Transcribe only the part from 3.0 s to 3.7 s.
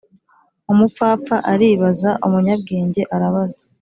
arabaza.